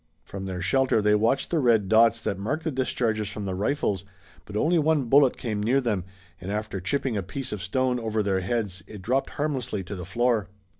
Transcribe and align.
From 0.23 0.47
their 0.47 0.63
shelter 0.63 0.99
they 0.99 1.13
watched 1.13 1.51
the 1.51 1.59
red 1.59 1.87
dots 1.87 2.23
that 2.23 2.39
marked 2.39 2.63
the 2.63 2.71
discharges 2.71 3.27
from 3.29 3.45
the 3.45 3.53
rifles, 3.53 4.03
but 4.45 4.55
only 4.57 4.79
one 4.79 5.03
bullet 5.05 5.37
came 5.37 5.61
near 5.61 5.79
them, 5.79 6.05
and 6.39 6.51
after 6.51 6.81
chipping 6.81 7.17
a 7.17 7.21
piece 7.21 7.51
of 7.51 7.61
stone 7.61 7.99
over 7.99 8.23
their 8.23 8.39
heads 8.39 8.81
it 8.87 9.03
dropped 9.03 9.29
harmlessly 9.29 9.83
to 9.83 9.93
the 9.95 10.03
floor. 10.03 10.49